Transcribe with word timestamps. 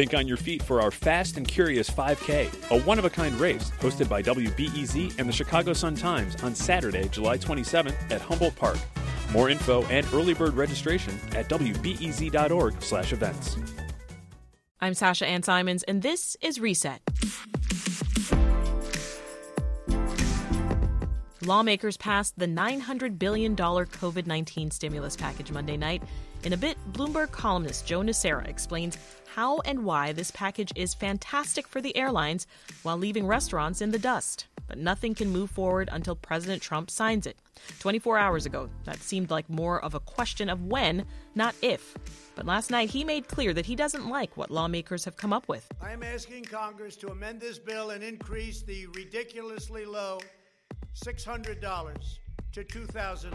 Think 0.00 0.14
on 0.14 0.26
your 0.26 0.38
feet 0.38 0.62
for 0.62 0.80
our 0.80 0.90
Fast 0.90 1.36
and 1.36 1.46
Curious 1.46 1.90
5K, 1.90 2.70
a 2.70 2.80
one 2.84 2.98
of 2.98 3.04
a 3.04 3.10
kind 3.10 3.38
race 3.38 3.70
hosted 3.80 4.08
by 4.08 4.22
WBEZ 4.22 5.18
and 5.18 5.28
the 5.28 5.32
Chicago 5.32 5.74
Sun 5.74 5.96
Times 5.96 6.42
on 6.42 6.54
Saturday, 6.54 7.06
July 7.08 7.36
27th 7.36 8.10
at 8.10 8.22
Humboldt 8.22 8.56
Park. 8.56 8.78
More 9.30 9.50
info 9.50 9.82
and 9.88 10.06
early 10.14 10.32
bird 10.32 10.54
registration 10.54 11.12
at 11.32 11.50
wbez.org/events. 11.50 13.56
I'm 14.80 14.94
Sasha 14.94 15.26
Ann 15.26 15.42
Simons, 15.42 15.82
and 15.82 16.00
this 16.00 16.34
is 16.40 16.58
Reset. 16.58 17.02
Lawmakers 21.44 21.98
passed 21.98 22.38
the 22.38 22.46
$900 22.46 23.18
billion 23.18 23.54
COVID 23.54 24.26
19 24.26 24.70
stimulus 24.70 25.14
package 25.14 25.52
Monday 25.52 25.76
night. 25.76 26.02
In 26.42 26.54
a 26.54 26.56
bit, 26.56 26.78
Bloomberg 26.94 27.30
columnist 27.32 27.86
Joe 27.86 28.00
Nocera 28.00 28.48
explains 28.48 28.96
how 29.34 29.60
and 29.60 29.84
why 29.84 30.12
this 30.12 30.30
package 30.30 30.72
is 30.74 30.94
fantastic 30.94 31.68
for 31.68 31.82
the 31.82 31.94
airlines 31.94 32.46
while 32.82 32.96
leaving 32.96 33.26
restaurants 33.26 33.82
in 33.82 33.90
the 33.90 33.98
dust. 33.98 34.46
But 34.66 34.78
nothing 34.78 35.14
can 35.14 35.28
move 35.28 35.50
forward 35.50 35.90
until 35.92 36.16
President 36.16 36.62
Trump 36.62 36.90
signs 36.90 37.26
it. 37.26 37.36
24 37.80 38.16
hours 38.16 38.46
ago, 38.46 38.70
that 38.84 39.02
seemed 39.02 39.30
like 39.30 39.50
more 39.50 39.84
of 39.84 39.94
a 39.94 40.00
question 40.00 40.48
of 40.48 40.64
when, 40.64 41.04
not 41.34 41.54
if. 41.60 41.94
But 42.36 42.46
last 42.46 42.70
night, 42.70 42.88
he 42.88 43.04
made 43.04 43.28
clear 43.28 43.52
that 43.52 43.66
he 43.66 43.76
doesn't 43.76 44.08
like 44.08 44.36
what 44.38 44.50
lawmakers 44.50 45.04
have 45.04 45.18
come 45.18 45.34
up 45.34 45.46
with. 45.46 45.70
I 45.82 45.92
am 45.92 46.02
asking 46.02 46.44
Congress 46.44 46.96
to 46.96 47.08
amend 47.08 47.40
this 47.40 47.58
bill 47.58 47.90
and 47.90 48.02
increase 48.02 48.62
the 48.62 48.86
ridiculously 48.86 49.84
low 49.84 50.20
$600 51.04 51.60
to 52.52 52.64
$2,000 52.64 53.32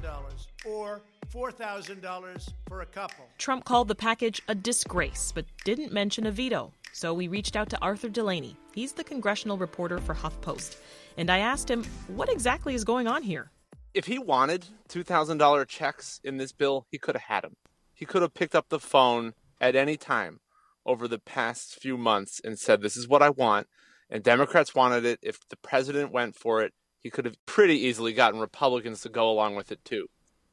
or 0.65 1.01
$4,000 1.33 2.49
for 2.67 2.81
a 2.81 2.85
couple. 2.85 3.25
Trump 3.38 3.65
called 3.65 3.88
the 3.88 3.95
package 3.95 4.41
a 4.47 4.55
disgrace, 4.55 5.31
but 5.33 5.45
didn't 5.63 5.91
mention 5.91 6.25
a 6.25 6.31
veto. 6.31 6.73
So 6.93 7.13
we 7.13 7.27
reached 7.27 7.55
out 7.55 7.69
to 7.69 7.77
Arthur 7.81 8.09
Delaney. 8.09 8.55
He's 8.73 8.93
the 8.93 9.03
congressional 9.03 9.57
reporter 9.57 9.99
for 9.99 10.15
HuffPost. 10.15 10.77
And 11.17 11.30
I 11.30 11.39
asked 11.39 11.69
him, 11.69 11.83
what 12.07 12.31
exactly 12.31 12.73
is 12.73 12.83
going 12.83 13.07
on 13.07 13.23
here? 13.23 13.52
If 13.94 14.05
he 14.05 14.19
wanted 14.19 14.66
$2,000 14.89 15.67
checks 15.67 16.19
in 16.23 16.38
this 16.38 16.52
bill, 16.52 16.85
he 16.89 16.97
could 16.97 17.16
have 17.16 17.23
had 17.23 17.44
them. 17.44 17.55
He 17.94 18.05
could 18.05 18.22
have 18.22 18.33
picked 18.33 18.55
up 18.55 18.69
the 18.69 18.79
phone 18.79 19.33
at 19.61 19.75
any 19.75 19.95
time 19.95 20.39
over 20.85 21.07
the 21.07 21.19
past 21.19 21.75
few 21.75 21.97
months 21.97 22.41
and 22.44 22.59
said, 22.59 22.81
This 22.81 22.97
is 22.97 23.07
what 23.07 23.22
I 23.22 23.29
want. 23.29 23.67
And 24.09 24.23
Democrats 24.23 24.75
wanted 24.75 25.05
it. 25.05 25.19
If 25.22 25.39
the 25.50 25.55
president 25.55 26.11
went 26.11 26.35
for 26.35 26.61
it, 26.61 26.73
he 27.06 27.11
could 27.11 27.25
have 27.25 27.45
pretty 27.45 27.75
easily 27.75 28.14
gotten 28.14 28.39
Republicans 28.39 29.02
to 29.02 29.09
go 29.09 29.30
along 29.30 29.53
with 29.53 29.72
it 29.72 29.86
too. 29.86 30.08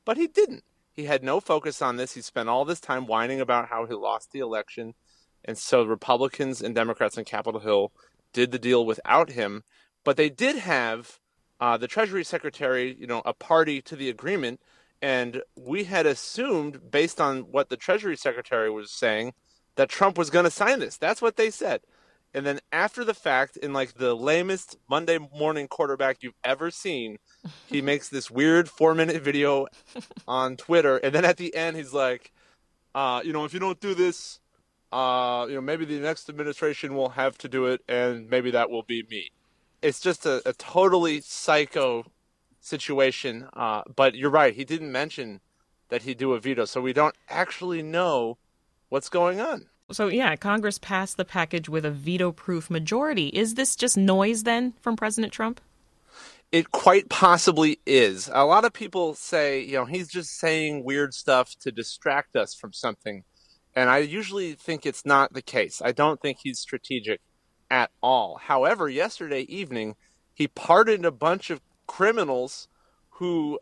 But 0.05 0.19
he 0.19 0.27
didn't. 0.27 0.65
He 0.93 1.05
had 1.05 1.25
no 1.25 1.41
focus 1.41 1.81
on 1.81 1.97
this. 1.97 2.13
He 2.13 2.21
spent 2.21 2.51
all 2.51 2.67
this 2.67 2.79
time 2.79 3.07
whining 3.07 3.41
about 3.41 3.71
how 3.71 3.87
he 3.87 3.95
lost 3.95 4.33
the 4.33 4.41
election. 4.41 4.93
And 5.47 5.57
so 5.57 5.83
Republicans 5.83 6.61
and 6.61 6.75
Democrats 6.75 7.17
on 7.17 7.25
Capitol 7.25 7.63
Hill 7.63 7.91
did 8.35 8.51
the 8.53 8.59
deal 8.59 8.85
without 8.85 9.31
him. 9.31 9.65
But 10.05 10.19
they 10.19 10.29
did 10.29 10.57
have 10.57 11.21
uh, 11.59 11.79
the 11.79 11.89
Treasury 11.89 12.23
Secretary, 12.23 12.95
you 13.01 13.07
know, 13.07 13.23
a 13.25 13.33
party 13.33 13.81
to 13.81 13.97
the 13.97 14.11
agreement. 14.11 14.61
And 15.01 15.41
we 15.57 15.85
had 15.85 16.05
assumed, 16.05 16.91
based 16.91 17.19
on 17.19 17.51
what 17.51 17.71
the 17.71 17.79
Treasury 17.79 18.19
Secretary 18.19 18.69
was 18.69 18.91
saying, 18.91 19.33
that 19.77 19.89
Trump 19.89 20.19
was 20.19 20.29
going 20.29 20.45
to 20.45 20.51
sign 20.51 20.81
this. 20.81 20.99
That's 20.99 21.23
what 21.23 21.37
they 21.37 21.49
said 21.49 21.81
and 22.35 22.47
then 22.47 22.61
after 22.73 23.05
the 23.05 23.15
fact, 23.15 23.57
in 23.57 23.73
like 23.73 23.95
the 23.95 24.15
lamest 24.15 24.77
Monday 24.89 25.19
morning 25.19 25.69
quarterback 25.69 26.19
you've 26.23 26.35
ever 26.43 26.71
seen, 26.71 27.19
he 27.67 27.83
makes 27.91 28.09
this 28.09 28.31
weird 28.31 28.69
four 28.69 28.95
minute 28.95 29.23
video 29.23 29.67
on 30.27 30.57
Twitter, 30.57 30.97
and 30.99 31.15
then 31.15 31.25
at 31.25 31.37
the 31.37 31.55
end 31.55 31.77
he's 31.77 31.93
like, 31.93 32.33
uh, 32.95 33.21
you 33.25 33.33
know, 33.33 33.45
if 33.45 33.53
you 33.53 33.61
don't 33.61 33.81
do 33.81 33.95
this, 33.95 34.41
uh, 34.93 35.47
you 35.49 35.55
know, 35.55 35.61
maybe 35.61 35.85
the 35.85 35.99
next 35.99 36.29
administration 36.29 36.95
will 36.95 37.11
have 37.11 37.39
to 37.39 37.49
do 37.49 37.67
it, 37.67 37.83
and 37.89 38.29
maybe 38.29 38.51
that 38.51 38.71
will 38.71 38.83
be 38.83 39.05
me. 39.11 39.31
It's 39.81 40.01
just 40.01 40.27
a, 40.27 40.43
a 40.49 40.53
totally 40.53 41.21
psycho 41.21 42.05
situation. 42.61 43.49
Uh, 43.53 43.83
but 43.95 44.15
you're 44.15 44.31
right, 44.31 44.55
he 44.55 44.65
didn't 44.65 44.93
mention 44.93 45.41
that 45.89 46.03
he'd 46.03 46.19
do 46.19 46.33
a 46.33 46.41
veto, 46.41 46.65
so 46.65 46.81
we 46.81 46.93
don't 46.93 47.17
actually 47.29 47.83
know 47.83 48.39
what's 48.89 49.09
going 49.09 49.41
on. 49.41 49.67
So, 49.93 50.09
yeah, 50.09 50.35
Congress 50.37 50.79
passed 50.79 51.17
the 51.17 51.25
package 51.25 51.69
with 51.69 51.85
a 51.85 51.91
veto 51.91 52.33
proof 52.33 52.71
majority. 52.71 53.29
Is 53.29 53.55
this 53.55 53.77
just 53.77 53.97
noise 53.97 54.45
then 54.45 54.75
from 54.81 54.97
President 54.97 55.33
Trump? 55.33 55.61
It 56.51 56.71
quite 56.71 57.09
possibly 57.09 57.79
is. 57.87 58.31
A 58.33 58.45
lot 58.45 58.65
of 58.65 58.73
people 58.73 59.15
say, 59.15 59.61
you 59.61 59.73
know, 59.73 59.85
he's 59.87 60.09
just 60.09 60.39
saying 60.39 60.85
weird 60.85 61.15
stuff 61.15 61.55
to 61.61 61.73
distract 61.73 62.37
us 62.37 62.55
from 62.55 62.73
something. 62.73 63.25
And 63.75 63.89
I 63.89 63.99
usually 63.99 64.53
think 64.53 64.85
it's 64.85 65.07
not 65.07 65.33
the 65.33 65.41
case. 65.41 65.81
I 65.83 65.93
don't 65.93 66.21
think 66.21 66.39
he's 66.43 66.59
strategic 66.59 67.21
at 67.71 67.91
all. 68.03 68.37
However, 68.37 68.89
yesterday 68.89 69.43
evening, 69.43 69.97
he 70.35 70.47
pardoned 70.47 71.07
a 71.07 71.11
bunch 71.11 71.49
of 71.49 71.63
criminals 71.87 72.69
who 73.09 73.59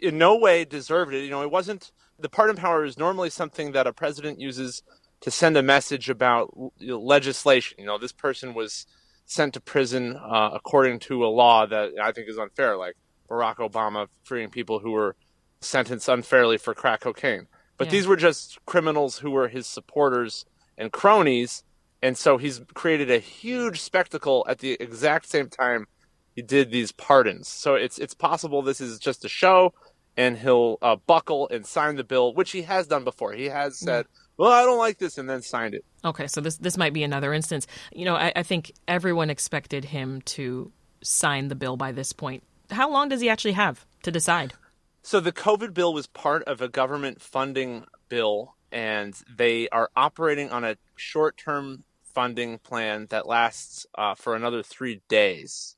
in 0.00 0.16
no 0.16 0.36
way 0.36 0.64
deserved 0.64 1.12
it. 1.12 1.24
You 1.24 1.30
know, 1.30 1.42
it 1.42 1.50
wasn't 1.50 1.92
the 2.18 2.28
pardon 2.28 2.56
power 2.56 2.84
is 2.84 2.96
normally 2.96 3.30
something 3.30 3.72
that 3.72 3.86
a 3.86 3.92
president 3.92 4.40
uses 4.40 4.82
to 5.22 5.30
send 5.30 5.56
a 5.56 5.62
message 5.62 6.10
about 6.10 6.52
legislation. 6.80 7.76
You 7.78 7.86
know, 7.86 7.98
this 7.98 8.12
person 8.12 8.54
was 8.54 8.86
sent 9.24 9.54
to 9.54 9.60
prison 9.60 10.16
uh, 10.16 10.50
according 10.52 10.98
to 11.00 11.24
a 11.24 11.28
law 11.28 11.64
that 11.66 11.92
I 12.00 12.12
think 12.12 12.28
is 12.28 12.38
unfair, 12.38 12.76
like 12.76 12.96
Barack 13.30 13.56
Obama 13.56 14.08
freeing 14.24 14.50
people 14.50 14.78
who 14.78 14.90
were 14.90 15.16
sentenced 15.60 16.08
unfairly 16.08 16.58
for 16.58 16.74
crack 16.74 17.00
cocaine. 17.00 17.46
But 17.78 17.86
yeah. 17.86 17.92
these 17.92 18.06
were 18.06 18.16
just 18.16 18.58
criminals 18.66 19.18
who 19.18 19.30
were 19.30 19.48
his 19.48 19.66
supporters 19.66 20.44
and 20.76 20.92
cronies. 20.92 21.64
And 22.02 22.18
so 22.18 22.36
he's 22.36 22.60
created 22.74 23.10
a 23.10 23.18
huge 23.18 23.80
spectacle 23.80 24.44
at 24.48 24.58
the 24.58 24.76
exact 24.80 25.28
same 25.28 25.48
time 25.48 25.86
he 26.34 26.42
did 26.42 26.70
these 26.70 26.92
pardons. 26.92 27.48
So 27.48 27.74
it's 27.74 27.98
it's 27.98 28.14
possible 28.14 28.62
this 28.62 28.80
is 28.80 28.98
just 28.98 29.24
a 29.24 29.28
show, 29.28 29.74
and 30.16 30.38
he'll 30.38 30.78
uh, 30.82 30.96
buckle 31.06 31.48
and 31.50 31.64
sign 31.64 31.96
the 31.96 32.04
bill, 32.04 32.34
which 32.34 32.50
he 32.50 32.62
has 32.62 32.86
done 32.86 33.04
before. 33.04 33.32
He 33.32 33.46
has 33.46 33.78
said, 33.78 34.06
well, 34.36 34.50
I 34.50 34.62
don't 34.62 34.78
like 34.78 34.98
this, 34.98 35.18
and 35.18 35.28
then 35.28 35.42
signed 35.42 35.74
it. 35.74 35.84
Okay, 36.04 36.26
so 36.26 36.40
this 36.40 36.56
this 36.56 36.76
might 36.76 36.92
be 36.92 37.02
another 37.02 37.32
instance. 37.32 37.66
You 37.92 38.04
know, 38.04 38.16
I, 38.16 38.32
I 38.36 38.42
think 38.42 38.72
everyone 38.88 39.30
expected 39.30 39.84
him 39.84 40.22
to 40.22 40.72
sign 41.02 41.48
the 41.48 41.54
bill 41.54 41.76
by 41.76 41.92
this 41.92 42.12
point. 42.12 42.42
How 42.70 42.90
long 42.90 43.08
does 43.08 43.20
he 43.20 43.28
actually 43.28 43.52
have 43.52 43.84
to 44.02 44.10
decide? 44.10 44.54
So 45.02 45.20
the 45.20 45.32
COVID 45.32 45.74
bill 45.74 45.92
was 45.92 46.06
part 46.06 46.44
of 46.44 46.60
a 46.60 46.68
government 46.68 47.20
funding 47.20 47.84
bill, 48.08 48.54
and 48.70 49.14
they 49.28 49.68
are 49.70 49.90
operating 49.96 50.50
on 50.50 50.64
a 50.64 50.76
short-term 50.96 51.84
funding 52.04 52.58
plan 52.58 53.06
that 53.10 53.26
lasts 53.26 53.86
uh, 53.96 54.14
for 54.14 54.36
another 54.36 54.62
three 54.62 55.02
days. 55.08 55.76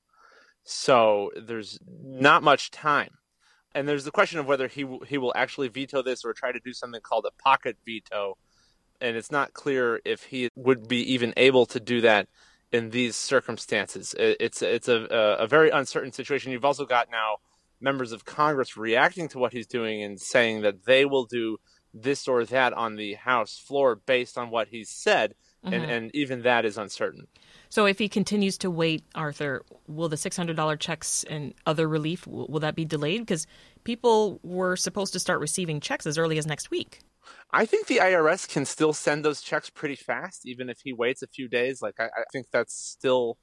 So 0.62 1.30
there's 1.36 1.78
not 1.86 2.42
much 2.42 2.70
time 2.70 3.10
and 3.74 3.88
there's 3.88 4.04
the 4.04 4.10
question 4.10 4.38
of 4.38 4.46
whether 4.46 4.68
he 4.68 4.86
he 5.06 5.18
will 5.18 5.32
actually 5.36 5.68
veto 5.68 6.02
this 6.02 6.24
or 6.24 6.32
try 6.32 6.52
to 6.52 6.60
do 6.60 6.72
something 6.72 7.00
called 7.00 7.26
a 7.26 7.42
pocket 7.42 7.76
veto, 7.84 8.36
and 9.00 9.16
it's 9.16 9.32
not 9.32 9.52
clear 9.52 10.00
if 10.04 10.24
he 10.24 10.48
would 10.56 10.88
be 10.88 11.12
even 11.12 11.34
able 11.36 11.66
to 11.66 11.80
do 11.80 12.00
that 12.00 12.28
in 12.72 12.90
these 12.90 13.16
circumstances. 13.16 14.14
It's 14.18 14.62
it's 14.62 14.88
a 14.88 15.04
a 15.38 15.46
very 15.46 15.70
uncertain 15.70 16.12
situation. 16.12 16.52
You've 16.52 16.64
also 16.64 16.86
got 16.86 17.10
now 17.10 17.36
members 17.80 18.12
of 18.12 18.24
Congress 18.24 18.76
reacting 18.76 19.28
to 19.28 19.38
what 19.38 19.52
he's 19.52 19.66
doing 19.66 20.02
and 20.02 20.20
saying 20.20 20.62
that 20.62 20.84
they 20.86 21.04
will 21.04 21.24
do 21.24 21.58
this 21.92 22.26
or 22.26 22.44
that 22.44 22.72
on 22.72 22.96
the 22.96 23.14
House 23.14 23.58
floor 23.58 23.94
based 23.94 24.36
on 24.36 24.50
what 24.50 24.68
he's 24.68 24.90
said, 24.90 25.34
mm-hmm. 25.64 25.74
and 25.74 25.90
and 25.90 26.14
even 26.14 26.42
that 26.42 26.64
is 26.64 26.78
uncertain. 26.78 27.26
So 27.68 27.86
if 27.86 27.98
he 27.98 28.08
continues 28.08 28.56
to 28.58 28.70
wait, 28.70 29.02
Arthur, 29.16 29.64
will 29.88 30.08
the 30.08 30.14
$600 30.14 30.78
checks 30.78 31.24
and 31.28 31.54
other 31.66 31.88
relief 31.88 32.24
will, 32.24 32.46
will 32.46 32.60
that 32.60 32.76
be 32.76 32.84
delayed 32.84 33.22
because 33.22 33.48
people 33.82 34.38
were 34.44 34.76
supposed 34.76 35.12
to 35.14 35.18
start 35.18 35.40
receiving 35.40 35.80
checks 35.80 36.06
as 36.06 36.16
early 36.16 36.38
as 36.38 36.46
next 36.46 36.70
week? 36.70 37.00
I 37.50 37.66
think 37.66 37.86
the 37.86 37.98
IRS 37.98 38.48
can 38.48 38.64
still 38.64 38.92
send 38.92 39.24
those 39.24 39.40
checks 39.40 39.70
pretty 39.70 39.96
fast, 39.96 40.46
even 40.46 40.68
if 40.68 40.78
he 40.84 40.92
waits 40.92 41.22
a 41.22 41.26
few 41.26 41.48
days. 41.48 41.82
Like 41.82 41.98
I, 41.98 42.04
I 42.04 42.24
think 42.32 42.46
that's 42.52 42.74
still 42.74 43.38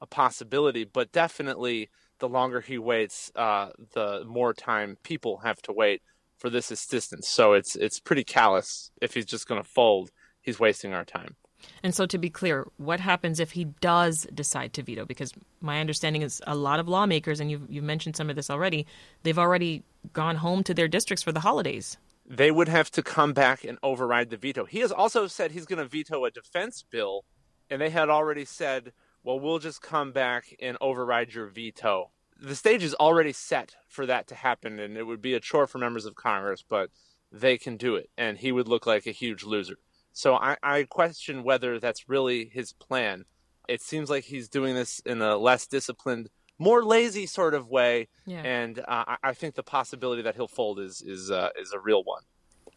a 0.00 0.06
possibility, 0.06 0.84
but 0.84 1.12
definitely 1.12 1.90
the 2.18 2.28
longer 2.28 2.60
he 2.60 2.78
waits, 2.78 3.30
uh, 3.36 3.68
the 3.94 4.24
more 4.26 4.54
time 4.54 4.96
people 5.02 5.38
have 5.38 5.60
to 5.62 5.72
wait 5.72 6.02
for 6.38 6.50
this 6.50 6.70
assistance. 6.70 7.28
So 7.28 7.52
it's 7.52 7.76
it's 7.76 8.00
pretty 8.00 8.24
callous 8.24 8.90
if 9.00 9.14
he's 9.14 9.26
just 9.26 9.46
going 9.46 9.62
to 9.62 9.68
fold. 9.68 10.10
He's 10.40 10.60
wasting 10.60 10.92
our 10.92 11.04
time. 11.04 11.36
And 11.82 11.94
so, 11.94 12.06
to 12.06 12.18
be 12.18 12.30
clear, 12.30 12.66
what 12.76 13.00
happens 13.00 13.40
if 13.40 13.52
he 13.52 13.64
does 13.80 14.26
decide 14.34 14.72
to 14.74 14.82
veto? 14.82 15.04
Because 15.04 15.32
my 15.60 15.80
understanding 15.80 16.22
is 16.22 16.42
a 16.46 16.54
lot 16.54 16.80
of 16.80 16.88
lawmakers, 16.88 17.40
and 17.40 17.50
you've, 17.50 17.66
you've 17.68 17.84
mentioned 17.84 18.16
some 18.16 18.30
of 18.30 18.36
this 18.36 18.50
already, 18.50 18.86
they've 19.22 19.38
already 19.38 19.82
gone 20.12 20.36
home 20.36 20.62
to 20.64 20.74
their 20.74 20.88
districts 20.88 21.22
for 21.22 21.32
the 21.32 21.40
holidays. 21.40 21.96
They 22.28 22.50
would 22.50 22.68
have 22.68 22.90
to 22.92 23.02
come 23.02 23.32
back 23.32 23.64
and 23.64 23.78
override 23.82 24.30
the 24.30 24.36
veto. 24.36 24.64
He 24.64 24.80
has 24.80 24.90
also 24.90 25.26
said 25.26 25.50
he's 25.50 25.66
going 25.66 25.78
to 25.78 25.88
veto 25.88 26.24
a 26.24 26.30
defense 26.30 26.84
bill, 26.90 27.24
and 27.70 27.80
they 27.80 27.90
had 27.90 28.08
already 28.08 28.44
said, 28.44 28.92
well, 29.22 29.40
we'll 29.40 29.58
just 29.58 29.82
come 29.82 30.12
back 30.12 30.54
and 30.60 30.76
override 30.80 31.34
your 31.34 31.46
veto. 31.46 32.10
The 32.38 32.54
stage 32.54 32.82
is 32.82 32.94
already 32.94 33.32
set 33.32 33.74
for 33.88 34.06
that 34.06 34.26
to 34.28 34.34
happen, 34.34 34.78
and 34.78 34.96
it 34.96 35.04
would 35.04 35.22
be 35.22 35.34
a 35.34 35.40
chore 35.40 35.66
for 35.66 35.78
members 35.78 36.04
of 36.04 36.14
Congress, 36.14 36.64
but 36.68 36.90
they 37.32 37.58
can 37.58 37.76
do 37.76 37.96
it, 37.96 38.10
and 38.16 38.38
he 38.38 38.52
would 38.52 38.68
look 38.68 38.86
like 38.86 39.06
a 39.06 39.12
huge 39.12 39.42
loser. 39.42 39.78
So 40.16 40.34
I, 40.34 40.56
I 40.62 40.84
question 40.84 41.42
whether 41.42 41.78
that's 41.78 42.08
really 42.08 42.46
his 42.50 42.72
plan. 42.72 43.26
It 43.68 43.82
seems 43.82 44.08
like 44.08 44.24
he's 44.24 44.48
doing 44.48 44.74
this 44.74 44.98
in 45.00 45.20
a 45.20 45.36
less 45.36 45.66
disciplined, 45.66 46.30
more 46.58 46.82
lazy 46.82 47.26
sort 47.26 47.52
of 47.52 47.68
way, 47.68 48.08
Yeah. 48.24 48.40
and 48.40 48.78
uh, 48.78 49.16
I- 49.22 49.34
think 49.34 49.56
the 49.56 49.62
possibility 49.62 50.22
that 50.22 50.34
he'll 50.34 50.48
fold 50.48 50.80
is 50.80 51.02
is 51.02 51.30
uh, 51.30 51.50
is 51.60 51.74
a 51.74 51.78
real 51.80 52.02
one. 52.02 52.22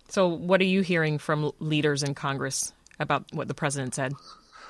So, 0.09 0.27
what 0.27 0.59
are 0.59 0.65
you 0.65 0.81
hearing 0.81 1.17
from 1.17 1.51
leaders 1.59 2.03
in 2.03 2.13
Congress 2.13 2.73
about 2.99 3.23
what 3.31 3.47
the 3.47 3.53
president 3.53 3.95
said? 3.95 4.11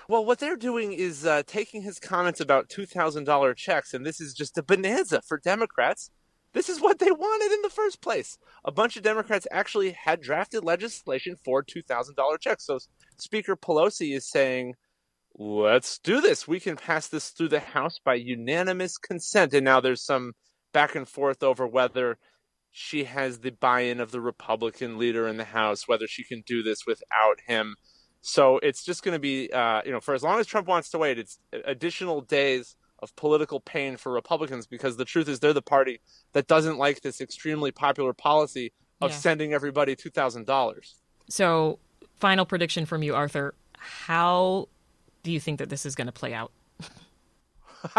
Well, 0.07 0.23
what 0.23 0.37
they're 0.37 0.55
doing 0.55 0.93
is 0.93 1.25
uh, 1.25 1.41
taking 1.47 1.81
his 1.81 1.99
comments 1.99 2.39
about 2.39 2.69
$2,000 2.69 3.55
checks, 3.55 3.95
and 3.95 4.05
this 4.05 4.21
is 4.21 4.35
just 4.35 4.57
a 4.59 4.63
bonanza 4.63 5.21
for 5.27 5.39
Democrats. 5.39 6.11
This 6.59 6.67
is 6.67 6.81
what 6.81 6.99
they 6.99 7.09
wanted 7.09 7.53
in 7.53 7.61
the 7.61 7.69
first 7.69 8.01
place. 8.01 8.37
A 8.65 8.71
bunch 8.71 8.97
of 8.97 9.01
Democrats 9.01 9.47
actually 9.49 9.91
had 9.91 10.19
drafted 10.19 10.61
legislation 10.61 11.37
for 11.45 11.63
$2,000 11.63 12.41
checks. 12.41 12.65
So 12.65 12.79
Speaker 13.17 13.55
Pelosi 13.55 14.13
is 14.13 14.29
saying, 14.29 14.75
let's 15.37 15.99
do 15.99 16.19
this. 16.19 16.49
We 16.49 16.59
can 16.59 16.75
pass 16.75 17.07
this 17.07 17.29
through 17.29 17.47
the 17.47 17.61
House 17.61 17.97
by 18.03 18.15
unanimous 18.15 18.97
consent. 18.97 19.53
And 19.53 19.63
now 19.63 19.79
there's 19.79 20.03
some 20.03 20.33
back 20.73 20.95
and 20.95 21.07
forth 21.07 21.43
over 21.43 21.65
whether 21.65 22.17
she 22.71 23.05
has 23.05 23.39
the 23.39 23.51
buy 23.51 23.83
in 23.83 24.01
of 24.01 24.11
the 24.11 24.19
Republican 24.19 24.97
leader 24.97 25.29
in 25.29 25.37
the 25.37 25.45
House, 25.45 25.87
whether 25.87 26.07
she 26.07 26.25
can 26.25 26.43
do 26.45 26.61
this 26.61 26.85
without 26.85 27.39
him. 27.47 27.77
So 28.19 28.57
it's 28.57 28.83
just 28.83 29.01
going 29.01 29.15
to 29.15 29.19
be, 29.19 29.49
uh, 29.49 29.81
you 29.85 29.93
know, 29.93 30.01
for 30.01 30.13
as 30.13 30.23
long 30.23 30.41
as 30.41 30.45
Trump 30.45 30.67
wants 30.67 30.89
to 30.89 30.97
wait, 30.97 31.19
it's 31.19 31.39
additional 31.63 32.19
days 32.19 32.75
of 33.01 33.15
political 33.15 33.59
pain 33.59 33.97
for 33.97 34.11
Republicans 34.11 34.67
because 34.67 34.97
the 34.97 35.05
truth 35.05 35.27
is 35.29 35.39
they're 35.39 35.53
the 35.53 35.61
party 35.61 35.99
that 36.33 36.47
doesn't 36.47 36.77
like 36.77 37.01
this 37.01 37.21
extremely 37.21 37.71
popular 37.71 38.13
policy 38.13 38.71
of 39.01 39.11
Yeah. 39.11 39.17
sending 39.17 39.53
everybody 39.53 39.95
$2,000. 39.95 40.93
So, 41.29 41.79
final 42.19 42.45
prediction 42.45 42.85
from 42.85 43.01
you, 43.03 43.15
Arthur. 43.15 43.53
How 43.77 44.67
do 45.23 45.31
you 45.31 45.39
think 45.39 45.59
that 45.59 45.69
this 45.69 45.85
is 45.85 45.95
going 45.95 46.07
to 46.07 46.13
play 46.13 46.33
out? 46.33 46.51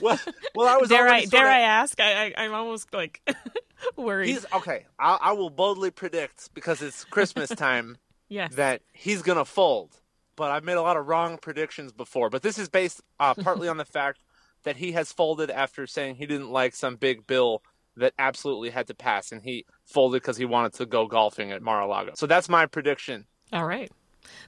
well, 0.00 0.18
well, 0.54 0.66
I 0.68 0.76
was 0.76 0.88
Dare 0.88 1.08
I 1.08 1.20
dare 1.20 1.26
sorta- 1.30 1.48
I 1.48 1.60
ask? 1.60 2.00
I, 2.00 2.26
I 2.26 2.34
I'm 2.38 2.52
almost 2.54 2.92
like 2.92 3.20
worried. 3.96 4.28
He's 4.30 4.44
okay. 4.52 4.86
I, 4.98 5.18
I 5.20 5.32
will 5.32 5.50
boldly 5.50 5.90
predict 5.92 6.52
because 6.54 6.82
it's 6.82 7.04
Christmas 7.04 7.48
time 7.56 7.96
yes. 8.28 8.54
that 8.56 8.82
he's 8.92 9.22
gonna 9.22 9.44
fold. 9.44 10.00
But 10.38 10.52
I've 10.52 10.64
made 10.64 10.76
a 10.76 10.82
lot 10.82 10.96
of 10.96 11.08
wrong 11.08 11.36
predictions 11.36 11.92
before. 11.92 12.30
But 12.30 12.42
this 12.42 12.58
is 12.58 12.68
based 12.68 13.02
uh, 13.18 13.34
partly 13.42 13.68
on 13.68 13.76
the 13.76 13.84
fact 13.84 14.20
that 14.62 14.76
he 14.76 14.92
has 14.92 15.12
folded 15.12 15.50
after 15.50 15.86
saying 15.86 16.14
he 16.14 16.26
didn't 16.26 16.50
like 16.50 16.74
some 16.74 16.96
big 16.96 17.26
bill 17.26 17.62
that 17.96 18.14
absolutely 18.18 18.70
had 18.70 18.86
to 18.86 18.94
pass, 18.94 19.32
and 19.32 19.42
he 19.42 19.66
folded 19.84 20.22
because 20.22 20.36
he 20.36 20.44
wanted 20.44 20.72
to 20.74 20.86
go 20.86 21.06
golfing 21.06 21.50
at 21.50 21.60
Mar-a-Lago. 21.60 22.12
So 22.14 22.26
that's 22.26 22.48
my 22.48 22.66
prediction. 22.66 23.26
All 23.52 23.66
right. 23.66 23.90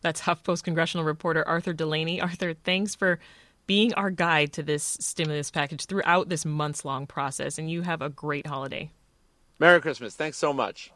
That's 0.02 0.20
HuffPost 0.20 0.62
congressional 0.62 1.04
reporter 1.04 1.46
Arthur 1.46 1.72
Delaney. 1.72 2.20
Arthur, 2.20 2.54
thanks 2.54 2.94
for 2.94 3.18
being 3.66 3.92
our 3.94 4.10
guide 4.10 4.52
to 4.52 4.62
this 4.62 4.96
stimulus 5.00 5.50
package 5.50 5.86
throughout 5.86 6.28
this 6.28 6.44
months 6.44 6.84
long 6.84 7.06
process, 7.06 7.58
and 7.58 7.70
you 7.70 7.82
have 7.82 8.02
a 8.02 8.08
great 8.08 8.46
holiday. 8.46 8.90
Merry 9.58 9.80
Christmas. 9.80 10.14
Thanks 10.14 10.38
so 10.38 10.52
much. 10.52 10.92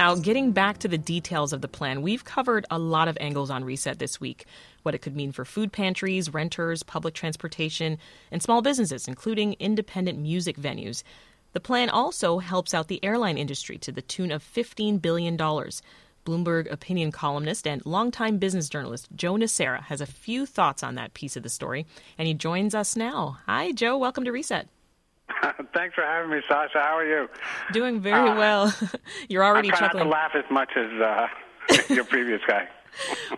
Now, 0.00 0.14
getting 0.14 0.52
back 0.52 0.78
to 0.78 0.88
the 0.88 0.96
details 0.96 1.52
of 1.52 1.60
the 1.60 1.68
plan, 1.68 2.00
we've 2.00 2.24
covered 2.24 2.64
a 2.70 2.78
lot 2.78 3.06
of 3.06 3.18
angles 3.20 3.50
on 3.50 3.64
Reset 3.64 3.98
this 3.98 4.18
week. 4.18 4.46
What 4.82 4.94
it 4.94 5.02
could 5.02 5.14
mean 5.14 5.30
for 5.30 5.44
food 5.44 5.72
pantries, 5.72 6.32
renters, 6.32 6.82
public 6.82 7.12
transportation, 7.12 7.98
and 8.32 8.42
small 8.42 8.62
businesses, 8.62 9.06
including 9.06 9.56
independent 9.58 10.18
music 10.18 10.56
venues. 10.56 11.02
The 11.52 11.60
plan 11.60 11.90
also 11.90 12.38
helps 12.38 12.72
out 12.72 12.88
the 12.88 13.04
airline 13.04 13.36
industry 13.36 13.76
to 13.76 13.92
the 13.92 14.00
tune 14.00 14.32
of 14.32 14.42
$15 14.42 15.02
billion. 15.02 15.36
Bloomberg 15.36 16.72
opinion 16.72 17.12
columnist 17.12 17.66
and 17.66 17.84
longtime 17.84 18.38
business 18.38 18.70
journalist 18.70 19.08
Joe 19.14 19.34
Nocera 19.34 19.82
has 19.82 20.00
a 20.00 20.06
few 20.06 20.46
thoughts 20.46 20.82
on 20.82 20.94
that 20.94 21.12
piece 21.12 21.36
of 21.36 21.42
the 21.42 21.50
story, 21.50 21.84
and 22.16 22.26
he 22.26 22.32
joins 22.32 22.74
us 22.74 22.96
now. 22.96 23.36
Hi, 23.44 23.72
Joe. 23.72 23.98
Welcome 23.98 24.24
to 24.24 24.32
Reset. 24.32 24.66
Thanks 25.74 25.94
for 25.94 26.02
having 26.02 26.30
me, 26.30 26.40
Sasha. 26.48 26.80
How 26.80 26.96
are 26.98 27.04
you? 27.04 27.28
Doing 27.72 28.00
very 28.00 28.30
well. 28.30 28.74
You're 29.28 29.44
already 29.44 29.68
trying 29.68 29.80
chuckling. 29.80 30.08
not 30.08 30.30
to 30.32 30.38
laugh 30.40 30.44
as 30.44 30.50
much 30.50 30.70
as 30.76 31.00
uh, 31.00 31.28
your 31.94 32.04
previous 32.04 32.40
guy. 32.46 32.68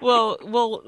well, 0.00 0.38
well, 0.42 0.82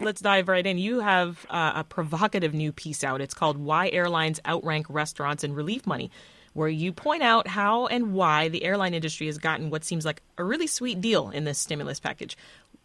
let's 0.00 0.20
dive 0.20 0.48
right 0.48 0.66
in. 0.66 0.78
You 0.78 1.00
have 1.00 1.46
uh, 1.50 1.72
a 1.76 1.84
provocative 1.84 2.54
new 2.54 2.72
piece 2.72 3.04
out. 3.04 3.20
It's 3.20 3.34
called 3.34 3.58
"Why 3.58 3.90
Airlines 3.90 4.40
Outrank 4.46 4.86
Restaurants 4.88 5.44
in 5.44 5.52
Relief 5.52 5.86
Money," 5.86 6.10
where 6.54 6.68
you 6.68 6.92
point 6.92 7.22
out 7.22 7.46
how 7.46 7.86
and 7.86 8.14
why 8.14 8.48
the 8.48 8.64
airline 8.64 8.94
industry 8.94 9.26
has 9.26 9.36
gotten 9.38 9.68
what 9.68 9.84
seems 9.84 10.04
like 10.06 10.22
a 10.38 10.44
really 10.44 10.66
sweet 10.66 11.00
deal 11.00 11.28
in 11.30 11.44
this 11.44 11.58
stimulus 11.58 12.00
package. 12.00 12.36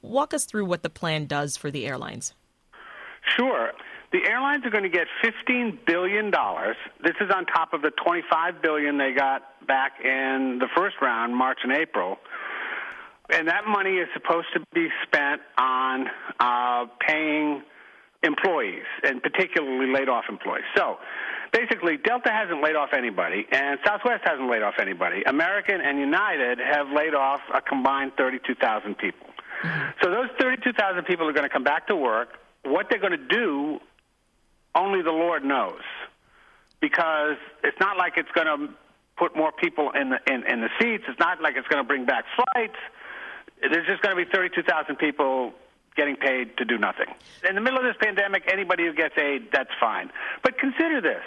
Walk 0.02 0.34
us 0.34 0.46
through 0.46 0.66
what 0.66 0.84
the 0.84 0.90
plan 0.90 1.26
does 1.28 1.56
for 1.56 1.72
the 1.72 1.86
airlines. 1.86 2.34
Sure. 3.38 3.72
The 4.12 4.20
airlines 4.28 4.66
are 4.66 4.70
going 4.70 4.84
to 4.84 4.90
get 4.90 5.08
$15 5.24 5.86
billion. 5.86 6.32
This 7.02 7.16
is 7.22 7.32
on 7.34 7.46
top 7.46 7.74
of 7.74 7.82
the 7.82 7.92
25 8.04 8.62
billion 8.62 8.98
they 8.98 9.14
got 9.14 9.44
back 9.66 9.94
in 10.04 10.58
the 10.60 10.68
first 10.76 10.98
round, 11.02 11.36
March 11.36 11.60
and 11.64 11.72
April. 11.72 12.18
And 13.30 13.48
that 13.48 13.66
money 13.66 13.92
is 13.92 14.10
supposed 14.14 14.48
to 14.54 14.60
be 14.74 14.90
spent 15.08 15.42
on 15.58 16.08
uh, 16.40 16.86
paying 17.08 17.64
employees, 18.24 18.84
and 19.04 19.24
particularly 19.24 19.92
laid 19.92 20.10
off 20.10 20.26
employees. 20.30 20.66
So 20.76 20.98
basically, 21.54 21.98
Delta 21.98 22.30
hasn't 22.32 22.62
laid 22.62 22.76
off 22.76 22.90
anybody, 22.96 23.48
and 23.52 23.80
Southwest 23.86 24.24
hasn't 24.26 24.50
laid 24.50 24.62
off 24.62 24.76
anybody. 24.80 25.24
American 25.24 25.80
and 25.82 26.00
United 26.00 26.60
have 26.60 26.88
laid 26.90 27.16
off 27.16 27.40
a 27.54 27.62
combined 27.62 28.12
32,000 28.18 28.98
people. 28.98 29.28
So 30.04 30.10
those 30.10 30.28
32,000 30.40 31.04
people 31.06 31.28
are 31.30 31.34
going 31.34 31.48
to 31.48 31.54
come 31.54 31.64
back 31.64 31.88
to 31.88 31.96
work. 31.96 32.30
What 32.64 32.88
they're 32.90 33.00
going 33.00 33.18
to 33.18 33.28
do, 33.28 33.80
only 34.76 35.02
the 35.02 35.12
Lord 35.12 35.44
knows, 35.44 35.82
because 36.80 37.38
it's 37.64 37.80
not 37.80 37.98
like 37.98 38.14
it's 38.18 38.32
going 38.34 38.48
to 38.48 38.74
put 39.18 39.36
more 39.36 39.52
people 39.52 39.92
in 39.92 40.10
the 40.10 40.20
in, 40.32 40.46
in 40.48 40.62
the 40.62 40.70
seats. 40.80 41.04
It's 41.08 41.20
not 41.20 41.42
like 41.42 41.56
it's 41.56 41.68
going 41.68 41.84
to 41.84 41.88
bring 41.88 42.06
back 42.06 42.26
flights. 42.36 42.78
There's 43.62 43.86
just 43.86 44.02
going 44.02 44.16
to 44.18 44.26
be 44.26 44.30
32,000 44.32 44.96
people 44.96 45.54
getting 45.96 46.16
paid 46.16 46.58
to 46.58 46.66
do 46.66 46.78
nothing. 46.78 47.08
In 47.48 47.56
the 47.56 47.62
middle 47.62 47.78
of 47.78 47.86
this 47.86 47.98
pandemic, 48.02 48.44
anybody 48.52 48.86
who 48.86 48.94
gets 48.94 49.18
aid, 49.18 49.50
that's 49.52 49.70
fine. 49.80 50.10
But 50.42 50.58
consider 50.58 51.02
this. 51.02 51.24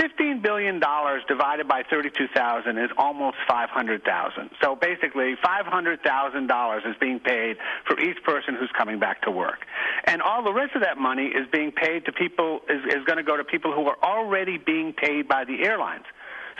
$15 0.00 0.42
billion 0.42 0.80
divided 1.28 1.68
by 1.68 1.82
32,000 1.88 2.78
is 2.78 2.90
almost 2.96 3.36
500,000. 3.48 4.50
So 4.62 4.76
basically, 4.76 5.34
$500,000 5.44 6.90
is 6.90 6.96
being 7.00 7.20
paid 7.20 7.56
for 7.86 8.00
each 8.00 8.22
person 8.24 8.54
who's 8.58 8.70
coming 8.76 8.98
back 8.98 9.22
to 9.22 9.30
work. 9.30 9.66
And 10.04 10.22
all 10.22 10.42
the 10.42 10.52
rest 10.52 10.74
of 10.74 10.82
that 10.82 10.98
money 10.98 11.26
is 11.26 11.46
being 11.52 11.72
paid 11.72 12.06
to 12.06 12.12
people, 12.12 12.60
is, 12.68 12.84
is 12.86 13.04
going 13.04 13.18
to 13.18 13.22
go 13.22 13.36
to 13.36 13.44
people 13.44 13.72
who 13.72 13.86
are 13.86 13.98
already 14.02 14.58
being 14.58 14.92
paid 14.92 15.28
by 15.28 15.44
the 15.44 15.64
airlines. 15.64 16.04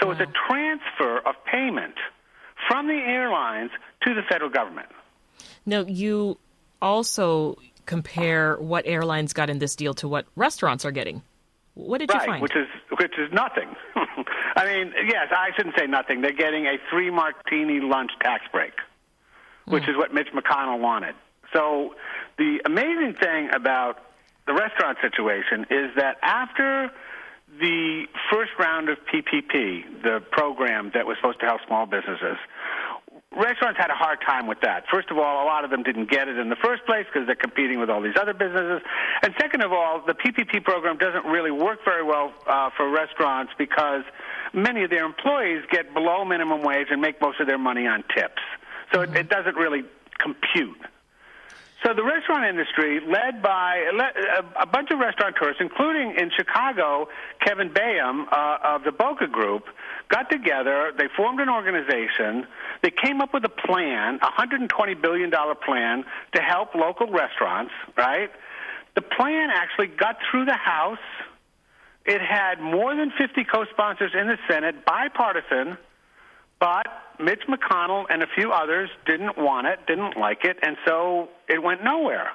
So 0.01 0.11
it's 0.11 0.21
a 0.21 0.33
transfer 0.49 1.19
of 1.19 1.35
payment 1.51 1.95
from 2.69 2.87
the 2.87 2.95
airlines 2.95 3.71
to 4.03 4.15
the 4.15 4.23
federal 4.29 4.51
government. 4.51 4.89
Now, 5.65 5.81
you 5.83 6.39
also 6.81 7.57
compare 7.87 8.57
what 8.57 8.87
airlines 8.87 9.33
got 9.33 9.51
in 9.51 9.59
this 9.59 9.77
deal 9.77 9.95
to 9.95 10.09
what 10.09 10.27
restaurants 10.37 10.85
are 10.85 10.91
getting. 10.91 11.23
What 11.75 11.99
did 11.99 12.11
you 12.11 12.19
right, 12.19 12.27
find? 12.27 12.43
which 12.43 12.55
is 12.55 12.67
which 12.99 13.19
is 13.19 13.33
nothing. 13.33 13.75
I 14.57 14.65
mean, 14.67 14.93
yes, 15.07 15.29
I 15.31 15.51
shouldn't 15.57 15.77
say 15.79 15.87
nothing. 15.87 16.21
They're 16.21 16.33
getting 16.33 16.67
a 16.67 16.77
three 16.91 17.11
martini 17.11 17.81
lunch 17.81 18.11
tax 18.23 18.45
break, 18.53 18.73
which 19.67 19.85
hmm. 19.85 19.91
is 19.91 19.97
what 19.97 20.13
Mitch 20.13 20.29
McConnell 20.35 20.81
wanted. 20.81 21.15
So 21.53 21.95
the 22.39 22.61
amazing 22.65 23.15
thing 23.21 23.51
about 23.55 23.99
the 24.47 24.55
restaurant 24.55 24.99
situation 25.01 25.67
is 25.71 25.95
that 25.97 26.17
after 26.23 26.91
the 27.61 28.05
first 28.31 28.51
round 28.59 28.89
of 28.89 28.99
PPP, 29.13 30.03
the 30.03 30.23
program 30.31 30.91
that 30.95 31.07
was 31.07 31.17
supposed 31.19 31.41
to 31.41 31.47
help 31.47 31.61
small 31.67 31.87
businesses, 31.87 32.39
restaurants 33.43 33.79
had 33.79 33.91
a 33.91 33.95
hard 33.95 34.21
time 34.25 34.47
with 34.47 34.61
that. 34.61 34.85
First 34.91 35.11
of 35.11 35.19
all, 35.19 35.45
a 35.45 35.47
lot 35.47 35.65
of 35.65 35.71
them 35.71 35.83
didn't 35.83 36.09
get 36.11 36.29
it 36.29 36.39
in 36.39 36.49
the 36.49 36.57
first 36.57 36.87
place 36.87 37.05
because 37.13 37.27
they're 37.27 37.35
competing 37.35 37.81
with 37.81 37.91
all 37.91 38.01
these 38.01 38.17
other 38.21 38.33
businesses. 38.33 38.81
And 39.23 39.35
second 39.41 39.63
of 39.63 39.73
all, 39.73 40.03
the 40.07 40.15
PPP 40.15 40.65
program 40.65 40.97
doesn't 40.97 41.27
really 41.27 41.51
work 41.51 41.81
very 41.85 42.05
well 42.05 42.33
uh, 42.47 42.71
for 42.77 42.89
restaurants 42.89 43.53
because 43.59 44.03
many 44.53 44.85
of 44.85 44.91
their 44.91 45.05
employees 45.05 45.65
get 45.71 45.93
below 45.93 46.25
minimum 46.25 46.63
wage 46.63 46.87
and 46.91 47.01
make 47.01 47.21
most 47.21 47.41
of 47.41 47.47
their 47.47 47.59
money 47.59 47.87
on 47.87 48.05
tips. 48.15 48.43
So 48.93 49.01
it, 49.01 49.15
it 49.17 49.29
doesn't 49.29 49.57
really 49.57 49.83
compute. 50.19 50.79
So 51.85 51.93
the 51.95 52.05
restaurant 52.05 52.45
industry, 52.45 53.01
led 53.01 53.43
by 53.43 53.83
a 54.61 54.67
bunch 54.67 54.91
of 54.93 55.01
restaurateurs, 55.01 55.57
including 55.59 56.15
in 56.17 56.31
Chicago, 56.37 57.09
Kevin 57.45 57.73
Boehm 57.73 58.29
uh, 58.31 58.59
of 58.63 58.85
the 58.85 58.91
Boka 58.91 59.31
Group, 59.31 59.65
got 60.09 60.31
together. 60.31 60.93
They 60.97 61.09
formed 61.17 61.41
an 61.41 61.49
organization. 61.49 62.47
They 62.83 62.91
came 62.91 63.21
up 63.21 63.35
with 63.35 63.45
a 63.45 63.49
plan, 63.49 64.21
a 64.23 64.31
$120 64.41 65.03
billion 65.03 65.33
plan 65.65 66.05
to 66.35 66.41
help 66.41 66.77
local 66.77 67.09
restaurants, 67.11 67.73
right? 67.97 68.31
The 68.95 69.03
plan 69.03 69.51
actually 69.53 69.89
got 69.89 70.19
through 70.31 70.45
the 70.45 70.55
House. 70.55 70.99
It 72.07 72.21
had 72.21 72.61
more 72.61 72.95
than 72.95 73.11
50 73.19 73.45
co-sponsors 73.45 74.13
in 74.15 74.29
the 74.29 74.39
Senate, 74.49 74.85
bipartisan. 74.85 75.79
But 76.61 76.87
Mitch 77.23 77.43
McConnell 77.49 78.05
and 78.11 78.23
a 78.23 78.27
few 78.35 78.53
others 78.53 78.91
didn't 79.07 79.39
want 79.39 79.67
it, 79.67 79.87
didn't 79.87 80.17
like 80.17 80.45
it, 80.45 80.59
and 80.63 80.77
so 80.87 81.29
it 81.49 81.63
went 81.63 81.83
nowhere. 81.83 82.31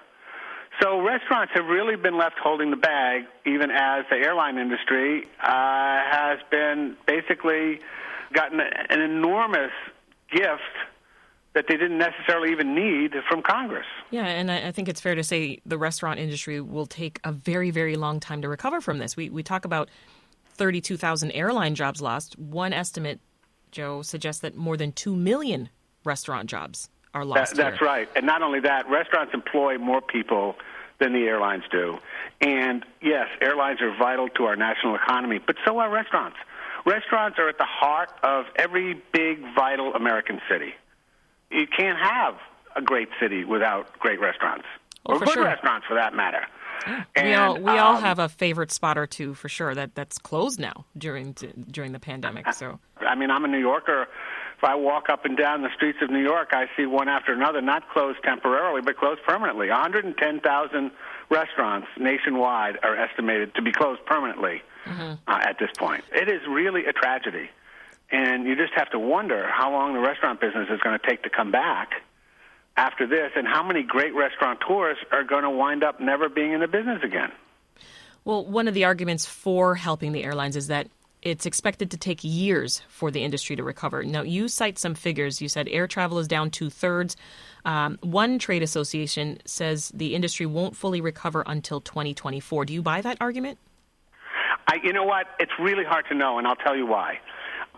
So 0.82 1.01
restaurants 1.01 1.53
have 1.56 1.65
really 1.65 1.96
been 1.96 2.17
left 2.17 2.38
holding 2.41 2.70
the 2.70 2.77
bag, 2.77 3.24
even 3.46 3.72
as 3.72 4.06
the 4.12 4.17
airline 4.17 4.58
industry 4.58 5.27
uh, 5.41 6.00
has 6.12 6.39
been 6.51 6.96
basically 7.08 7.79
gotten 8.34 8.60
an 8.60 9.01
enormous 9.01 9.72
gift 10.32 10.62
that 11.56 11.65
they 11.67 11.75
didn't 11.75 11.98
necessarily 11.98 12.51
even 12.51 12.75
need 12.75 13.15
from 13.27 13.41
Congress. 13.41 13.88
Yeah, 14.12 14.25
and 14.25 14.51
I, 14.51 14.72
think 14.72 14.88
it's 14.88 15.01
fair 15.01 15.15
to 15.15 15.24
say 15.24 15.60
the 15.65 15.77
restaurant 15.77 16.20
industry 16.20 16.62
will 16.62 16.86
take 16.86 17.20
a 17.24 17.32
very, 17.32 17.72
very 17.72 17.96
long 17.96 18.20
time 18.20 18.44
to 18.44 18.50
recover 18.50 18.79
from 18.79 19.00
this. 19.00 19.17
We 19.17 19.32
we 19.32 19.41
talk 19.41 19.65
about 19.65 19.89
32,000 20.58 21.32
airline 21.32 21.74
jobs 21.74 22.01
lost. 22.01 22.38
One 22.38 22.74
estimate, 22.74 23.20
Joe, 23.71 24.01
suggests 24.01 24.41
that 24.41 24.55
more 24.55 24.77
than 24.77 24.91
2 24.91 25.15
million 25.15 25.69
restaurant 26.03 26.50
jobs 26.50 26.89
are 27.13 27.25
lost. 27.25 27.55
That, 27.55 27.71
that's 27.71 27.81
right. 27.81 28.09
And 28.15 28.25
not 28.25 28.41
only 28.41 28.59
that, 28.62 28.89
restaurants 28.89 29.33
employ 29.33 29.77
more 29.77 30.01
people 30.01 30.55
than 31.00 31.13
the 31.13 31.25
airlines 31.27 31.63
do. 31.71 31.97
And 32.41 32.83
yes, 33.01 33.27
airlines 33.41 33.81
are 33.81 33.95
vital 33.97 34.29
to 34.29 34.45
our 34.45 34.55
national 34.55 34.95
economy, 34.95 35.39
but 35.45 35.55
so 35.65 35.79
are 35.79 35.89
restaurants. 35.89 36.38
Restaurants 36.86 37.38
are 37.38 37.50
at 37.50 37.57
the 37.57 37.65
heart 37.65 38.09
of 38.24 38.45
every 38.55 39.01
big, 39.12 39.39
vital 39.55 39.93
American 39.93 40.39
city. 40.50 40.74
You 41.51 41.67
can't 41.67 42.00
have 42.00 42.36
a 42.75 42.81
great 42.81 43.09
city 43.19 43.43
without 43.43 43.97
great 44.00 44.19
restaurants, 44.19 44.65
oh, 45.05 45.15
or 45.15 45.19
good 45.19 45.29
sure. 45.29 45.43
restaurants 45.43 45.86
for 45.88 45.95
that 45.95 46.13
matter. 46.13 46.45
And, 47.15 47.27
we 47.27 47.34
all 47.34 47.55
we 47.55 47.72
um, 47.72 47.79
all 47.79 47.98
have 47.98 48.19
a 48.19 48.29
favorite 48.29 48.72
spot 48.72 48.98
or 48.98 49.07
two 49.07 49.34
for 49.34 49.50
sure 49.50 49.74
that 49.74 49.96
that's 49.96 50.17
closed 50.17 50.60
now 50.60 50.86
during 50.98 51.34
during 51.69 51.91
the 51.91 52.00
pandemic. 52.00 52.46
So 52.57 52.79
I 53.00 53.15
mean, 53.15 53.29
I'm 53.29 53.46
a 53.46 53.48
New 53.48 53.60
Yorker. 53.60 54.07
If 54.57 54.63
I 54.63 54.74
walk 54.74 55.10
up 55.10 55.25
and 55.25 55.38
down 55.38 55.62
the 55.62 55.69
streets 55.75 56.00
of 56.01 56.10
New 56.10 56.24
York, 56.24 56.50
I 56.51 56.65
see 56.75 56.88
one 56.88 57.07
after 57.07 57.31
another, 57.31 57.62
not 57.62 57.88
closed 57.89 58.17
temporarily, 58.24 58.81
but 58.81 58.98
closed 58.98 59.22
permanently. 59.27 59.69
110,000 59.69 60.91
restaurants 61.29 61.88
nationwide 62.00 62.79
are 62.81 62.96
estimated 62.96 63.53
to 63.53 63.62
be 63.62 63.72
closed 63.72 64.03
permanently 64.07 64.63
uh, 64.88 65.15
at 65.27 65.60
this 65.60 65.69
point. 65.77 66.03
It 66.12 66.27
is 66.27 66.41
really 66.50 66.86
a 66.86 66.93
tragedy. 66.93 67.51
And 68.10 68.48
you 68.48 68.55
just 68.55 68.74
have 68.74 68.89
to 68.91 69.00
wonder 69.00 69.48
how 69.48 69.72
long 69.72 69.93
the 69.93 70.00
restaurant 70.00 70.39
business 70.41 70.69
is 70.72 70.79
going 70.79 70.98
to 70.98 71.07
take 71.07 71.24
to 71.24 71.29
come 71.29 71.51
back 71.51 72.01
after 72.77 73.07
this, 73.07 73.31
and 73.36 73.48
how 73.48 73.63
many 73.63 73.84
great 73.84 74.13
restaurateurs 74.15 74.98
are 75.12 75.24
going 75.24 75.43
to 75.43 75.50
wind 75.50 75.84
up 75.84 76.00
never 76.00 76.29
being 76.29 76.53
in 76.53 76.62
the 76.62 76.67
business 76.67 77.00
again. 77.03 77.31
Well, 78.24 78.46
one 78.46 78.67
of 78.67 78.74
the 78.74 78.86
arguments 78.86 79.25
for 79.25 79.75
helping 79.75 80.12
the 80.12 80.24
airlines 80.24 80.55
is 80.55 80.67
that 80.67 80.88
it's 81.24 81.46
expected 81.46 81.91
to 81.91 81.98
take 81.98 82.19
years 82.24 82.81
for 82.88 83.10
the 83.10 83.24
industry 83.24 83.55
to 83.55 83.63
recover. 83.63 84.03
Now, 84.03 84.22
you 84.22 84.48
cite 84.48 84.77
some 84.77 84.93
figures. 84.93 85.41
You 85.41 85.50
said 85.50 85.67
air 85.69 85.88
travel 85.88 86.19
is 86.19 86.27
down 86.27 86.51
two 86.51 86.69
thirds. 86.69 87.17
Um, 87.65 87.98
one 88.01 88.38
trade 88.38 88.63
association 88.63 89.39
says 89.46 89.91
the 89.93 90.13
industry 90.13 90.46
won't 90.46 90.75
fully 90.75 91.01
recover 91.01 91.43
until 91.48 91.81
2024. 91.81 92.65
Do 92.65 92.74
you 92.74 92.81
buy 92.81 93.01
that 93.01 93.17
argument? 93.19 93.57
I, 94.67 94.77
you 94.84 94.93
know 94.93 95.05
what? 95.05 95.27
It's 95.39 95.51
really 95.60 95.84
hard 95.84 96.05
to 96.10 96.15
know, 96.15 96.38
and 96.38 96.46
I'll 96.46 96.55
tell 96.55 96.75
you 96.75 96.86
why. 96.86 97.19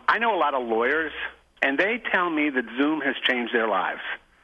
I 0.07 0.17
know 0.17 0.35
a 0.35 0.39
lot 0.39 0.53
of 0.53 0.67
lawyers, 0.67 1.13
and 1.61 1.77
they 1.77 2.01
tell 2.11 2.29
me 2.29 2.49
that 2.49 2.65
Zoom 2.77 3.01
has 3.01 3.15
changed 3.27 3.53
their 3.53 3.67
lives. 3.67 4.01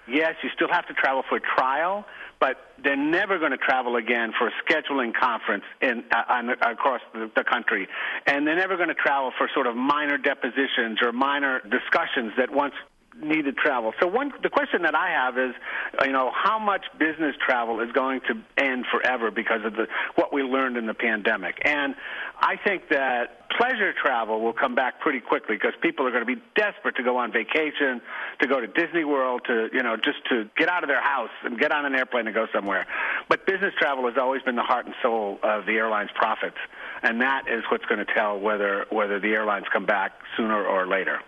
Yes, 0.08 0.36
you 0.44 0.50
still 0.54 0.70
have 0.70 0.88
to 0.88 0.94
travel 0.94 1.24
for 1.28 1.40
trial, 1.40 2.06
but 2.40 2.58
they're 2.84 2.96
never 2.96 3.40
going 3.40 3.52
to 3.52 3.58
travel 3.58 3.96
again 3.96 4.34
for 4.38 4.48
a 4.48 4.52
scheduling 4.64 5.14
conference 5.14 5.64
in 5.82 6.04
uh, 6.12 6.24
on, 6.30 6.50
across 6.50 7.02
the, 7.14 7.32
the 7.36 7.44
country, 7.44 7.88
and 8.28 8.46
they're 8.46 8.56
never 8.56 8.78
going 8.78 8.90
to 8.90 8.96
travel 8.96 9.32
for 9.38 9.50
sort 9.54 9.68
of 9.68 9.76
minor 9.76 10.18
depositions 10.18 11.00
or 11.02 11.12
minor 11.12 11.60
discussions 11.62 12.34
that 12.38 12.52
once 12.52 12.74
needed 13.22 13.58
travel. 13.58 13.94
So 14.00 14.08
one, 14.08 14.32
the 14.44 14.50
question 14.50 14.82
that 14.84 14.96
I 14.96 15.10
have 15.10 15.38
is, 15.38 15.56
you 16.04 16.12
know, 16.12 16.32
how 16.34 16.60
much 16.60 16.86
business 17.00 17.36
travel 17.46 17.80
is 17.82 17.92
going 17.92 18.22
to 18.28 18.42
end 18.62 18.86
forever 18.92 19.32
because 19.32 19.64
of 19.66 19.74
the 19.74 19.88
what 20.16 20.34
we 20.34 20.44
learned 20.44 20.78
in 20.78 20.86
the 20.86 20.94
pandemic? 20.94 21.60
And 21.64 21.96
I 22.40 22.58
think 22.58 22.90
that 22.90 23.50
pleasure 23.58 23.94
travel 23.94 24.42
will 24.42 24.54
come 24.54 24.76
back 24.76 25.00
pretty 25.00 25.22
quickly 25.22 25.56
because 25.56 25.74
people 25.82 26.06
are 26.06 26.12
going 26.12 26.26
to 26.26 26.36
be 26.36 26.42
desperate 26.56 26.98
to 26.98 27.04
go 27.04 27.18
on 27.18 27.32
vacation, 27.32 28.02
to 28.42 28.48
go 28.48 28.60
to 28.60 28.68
Disney 28.68 29.06
World, 29.06 29.42
to 29.48 29.70
you 29.72 29.84
know, 29.84 29.96
just 29.96 30.20
to 30.30 30.50
get 30.58 30.70
out 30.70 30.84
of 30.84 30.90
their 30.90 31.02
house 31.02 31.32
and 31.44 31.58
get 31.58 31.72
on 31.72 31.86
an 31.86 31.96
airplane 31.96 32.28
and 32.28 32.36
go 32.36 32.48
somewhere. 32.54 32.86
But 33.30 33.46
business 33.46 33.74
travel 33.80 34.06
has 34.08 34.18
always 34.18 34.42
been 34.42 34.56
the 34.56 34.64
heart 34.64 34.86
and 34.86 34.96
soul 35.02 35.40
of 35.44 35.66
the 35.66 35.74
airline's 35.74 36.12
profits, 36.16 36.58
and 37.02 37.22
that 37.22 37.48
is 37.48 37.64
what's 37.72 37.86
going 37.86 38.06
to 38.06 38.14
tell 38.14 38.40
whether 38.40 38.86
whether 38.90 39.20
the 39.20 39.30
airlines 39.30 39.66
come 39.72 39.86
back 39.86 40.14
sooner 40.36 40.64
or 40.64 40.86
later. 40.86 41.20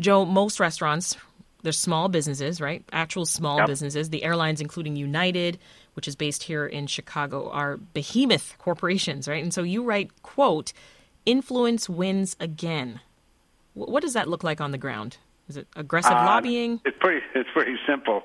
Joe, 0.00 0.24
most 0.24 0.58
restaurants 0.58 1.16
they're 1.62 1.72
small 1.72 2.08
businesses, 2.08 2.60
right? 2.60 2.84
Actual 2.92 3.24
small 3.26 3.58
Yep. 3.58 3.66
businesses. 3.66 4.10
The 4.10 4.24
airlines, 4.24 4.60
including 4.60 4.96
United, 4.96 5.58
which 5.94 6.08
is 6.08 6.16
based 6.16 6.44
here 6.44 6.66
in 6.66 6.86
Chicago, 6.86 7.50
are 7.50 7.76
behemoth 7.76 8.56
corporations, 8.58 9.28
right? 9.28 9.42
And 9.42 9.52
so 9.54 9.62
you 9.62 9.82
write, 9.82 10.10
quote, 10.22 10.72
influence 11.26 11.88
wins 11.88 12.36
again. 12.40 13.00
Wh- 13.74 13.88
What 13.88 14.02
does 14.02 14.14
that 14.14 14.28
look 14.28 14.42
like 14.42 14.60
on 14.60 14.70
the 14.72 14.78
ground? 14.78 15.18
Is 15.48 15.56
it 15.56 15.66
aggressive 15.76 16.12
Uh, 16.12 16.24
lobbying? 16.24 16.80
It's 16.84 16.96
pretty. 16.98 17.24
It's 17.34 17.50
pretty 17.52 17.76
simple. 17.86 18.22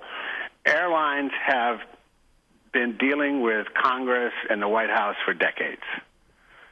Airlines 0.65 1.31
have 1.45 1.79
been 2.73 2.97
dealing 2.97 3.41
with 3.41 3.67
Congress 3.73 4.33
and 4.49 4.61
the 4.61 4.67
White 4.67 4.89
House 4.89 5.15
for 5.25 5.33
decades. 5.33 5.81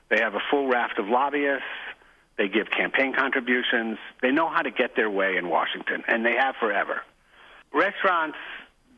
They 0.09 0.19
have 0.19 0.35
a 0.35 0.41
full 0.51 0.67
raft 0.67 0.99
of 0.99 1.07
lobbyists. 1.09 1.63
They 2.37 2.49
give 2.49 2.69
campaign 2.69 3.13
contributions. 3.13 3.97
They 4.21 4.31
know 4.31 4.49
how 4.49 4.61
to 4.61 4.71
get 4.71 4.95
their 4.95 5.09
way 5.09 5.37
in 5.37 5.49
Washington, 5.49 6.03
and 6.07 6.25
they 6.25 6.33
have 6.33 6.55
forever. 6.59 7.01
Restaurants 7.73 8.37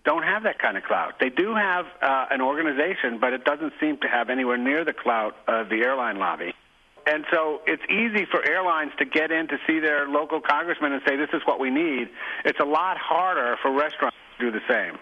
don't 0.04 0.24
have 0.24 0.44
that 0.44 0.58
kind 0.60 0.78
of 0.78 0.84
clout. 0.84 1.20
They 1.20 1.30
do 1.30 1.54
have 1.54 1.86
uh, 2.02 2.28
an 2.32 2.42
organization, 2.42 3.20
but 3.20 3.34
it 3.34 3.44
doesn't 3.44 3.74
seem 3.80 3.98
to 3.98 4.08
have 4.08 4.30
anywhere 4.30 4.58
near 4.58 4.86
the 4.86 4.94
clout 4.94 5.36
of 5.48 5.70
the 5.70 5.82
airline 5.84 6.18
lobby. 6.18 6.54
And 7.06 7.26
so 7.32 7.62
it's 7.66 7.84
easy 7.90 8.26
for 8.30 8.46
airlines 8.46 8.92
to 9.00 9.06
get 9.06 9.32
in 9.32 9.48
to 9.48 9.58
see 9.66 9.80
their 9.80 10.08
local 10.08 10.42
congressman 10.42 10.92
and 10.92 11.02
say, 11.08 11.16
this 11.16 11.30
is 11.34 11.42
what 11.46 11.60
we 11.60 11.70
need. 11.70 12.10
It's 12.44 12.60
a 12.60 12.66
lot 12.66 12.98
harder 12.98 13.56
for 13.62 13.72
restaurants 13.72 14.18
to 14.40 14.46
do 14.46 14.52
the 14.52 14.62
same. 14.70 14.98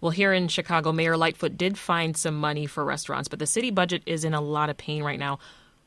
Well, 0.00 0.10
here 0.10 0.34
in 0.34 0.48
Chicago, 0.48 0.92
Mayor 0.92 1.16
Lightfoot 1.16 1.56
did 1.56 1.78
find 1.78 2.16
some 2.16 2.36
money 2.36 2.66
for 2.66 2.84
restaurants, 2.84 3.28
but 3.28 3.38
the 3.38 3.46
city 3.46 3.70
budget 3.70 4.02
is 4.04 4.24
in 4.24 4.34
a 4.34 4.40
lot 4.40 4.68
of 4.68 4.76
pain 4.76 5.02
right 5.02 5.18
now. 5.18 5.38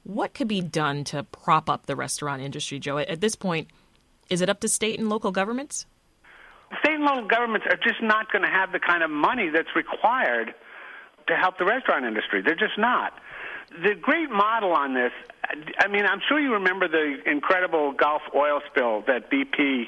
What 0.03 0.33
could 0.33 0.47
be 0.47 0.61
done 0.61 1.03
to 1.05 1.23
prop 1.23 1.69
up 1.69 1.85
the 1.85 1.95
restaurant 1.95 2.41
industry, 2.41 2.79
Joe? 2.79 2.97
At 2.97 3.21
this 3.21 3.35
point, 3.35 3.67
is 4.29 4.41
it 4.41 4.49
up 4.49 4.59
to 4.61 4.67
state 4.67 4.99
and 4.99 5.09
local 5.09 5.31
governments? 5.31 5.85
State 6.79 6.95
and 6.95 7.03
local 7.03 7.27
governments 7.27 7.67
are 7.69 7.77
just 7.77 8.01
not 8.01 8.31
going 8.31 8.43
to 8.43 8.49
have 8.49 8.71
the 8.71 8.79
kind 8.79 9.03
of 9.03 9.09
money 9.09 9.49
that's 9.49 9.75
required 9.75 10.53
to 11.27 11.35
help 11.35 11.57
the 11.57 11.65
restaurant 11.65 12.05
industry. 12.05 12.41
They're 12.41 12.55
just 12.55 12.77
not. 12.77 13.13
The 13.83 13.93
great 13.95 14.31
model 14.31 14.71
on 14.71 14.93
this, 14.95 15.11
I 15.79 15.87
mean, 15.87 16.05
I'm 16.05 16.21
sure 16.27 16.39
you 16.39 16.53
remember 16.53 16.87
the 16.87 17.17
incredible 17.29 17.91
Gulf 17.91 18.21
oil 18.35 18.61
spill 18.71 19.03
that 19.07 19.29
BP 19.29 19.85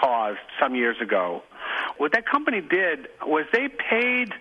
caused 0.00 0.38
some 0.60 0.74
years 0.74 0.96
ago. 1.00 1.42
What 1.98 2.12
that 2.12 2.28
company 2.28 2.60
did 2.60 3.08
was 3.26 3.44
they 3.52 3.68
paid 3.68 4.32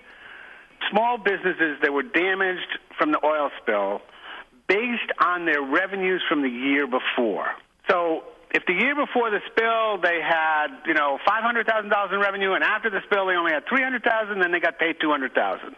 small 0.92 1.18
businesses 1.18 1.78
that 1.82 1.92
were 1.92 2.04
damaged 2.04 2.80
from 2.98 3.12
the 3.12 3.26
oil 3.26 3.50
spill 3.62 4.02
based 4.74 5.12
on 5.20 5.46
their 5.46 5.62
revenues 5.62 6.22
from 6.28 6.42
the 6.42 6.50
year 6.50 6.88
before. 6.88 7.48
So 7.90 8.24
if 8.50 8.66
the 8.66 8.74
year 8.74 8.96
before 8.96 9.30
the 9.30 9.42
spill 9.52 10.02
they 10.02 10.20
had, 10.22 10.68
you 10.86 10.96
know, 10.96 11.20
five 11.26 11.44
hundred 11.44 11.68
thousand 11.68 11.92
dollars 11.92 12.12
in 12.12 12.20
revenue, 12.20 12.54
and 12.54 12.64
after 12.64 12.90
the 12.90 13.02
spill 13.06 13.28
they 13.28 13.36
only 13.36 13.52
had 13.54 13.68
three 13.70 13.84
hundred 13.84 14.04
thousand, 14.04 14.42
then 14.42 14.52
they 14.52 14.60
got 14.60 14.80
paid 14.80 14.98
two 15.00 15.12
hundred 15.12 15.34
thousand. 15.34 15.76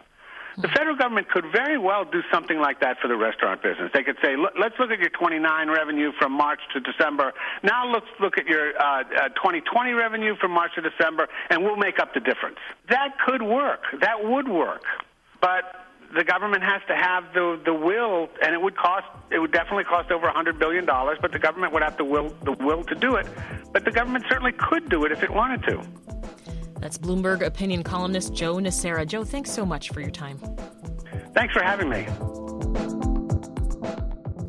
The 0.58 0.68
federal 0.68 0.96
government 0.96 1.28
could 1.28 1.44
very 1.52 1.76
well 1.76 2.06
do 2.06 2.22
something 2.32 2.58
like 2.58 2.80
that 2.80 2.96
for 3.02 3.08
the 3.08 3.16
restaurant 3.16 3.62
business. 3.62 3.90
They 3.92 4.02
could 4.02 4.16
say, 4.24 4.36
let's 4.36 4.74
look 4.78 4.90
at 4.90 4.98
your 4.98 5.10
29 5.10 5.44
revenue 5.68 6.12
from 6.18 6.32
March 6.32 6.60
to 6.72 6.80
December. 6.80 7.34
Now 7.62 7.92
let's 7.92 8.06
look 8.20 8.38
at 8.38 8.46
your 8.46 8.72
uh, 8.80 9.00
uh, 9.00 9.28
2020 9.36 9.92
revenue 9.92 10.34
from 10.40 10.52
March 10.52 10.70
to 10.76 10.80
December, 10.80 11.28
and 11.50 11.62
we'll 11.62 11.76
make 11.76 11.98
up 11.98 12.14
the 12.14 12.20
difference. 12.20 12.56
That 12.88 13.18
could 13.26 13.42
work. 13.42 13.82
That 14.00 14.24
would 14.24 14.48
work. 14.48 14.80
But 15.42 15.85
the 16.16 16.24
government 16.24 16.62
has 16.62 16.80
to 16.88 16.96
have 16.96 17.24
the 17.34 17.60
the 17.64 17.74
will, 17.74 18.28
and 18.42 18.54
it 18.54 18.60
would 18.60 18.76
cost. 18.76 19.06
It 19.30 19.38
would 19.38 19.52
definitely 19.52 19.84
cost 19.84 20.10
over 20.10 20.24
100 20.24 20.58
billion 20.58 20.86
dollars. 20.86 21.18
But 21.20 21.32
the 21.32 21.38
government 21.38 21.72
would 21.74 21.82
have 21.82 21.96
the 21.96 22.04
will 22.04 22.34
the 22.42 22.52
will 22.52 22.82
to 22.84 22.94
do 22.94 23.16
it. 23.16 23.26
But 23.72 23.84
the 23.84 23.90
government 23.90 24.24
certainly 24.28 24.52
could 24.52 24.88
do 24.88 25.04
it 25.04 25.12
if 25.12 25.22
it 25.22 25.30
wanted 25.30 25.62
to. 25.64 25.82
That's 26.80 26.98
Bloomberg 26.98 27.42
opinion 27.42 27.82
columnist 27.82 28.32
Joe 28.34 28.56
Nocera. 28.56 29.06
Joe, 29.06 29.24
thanks 29.24 29.50
so 29.50 29.66
much 29.66 29.90
for 29.90 30.00
your 30.00 30.10
time. 30.10 30.38
Thanks 31.34 31.52
for 31.52 31.62
having 31.62 31.88
me. 31.88 32.06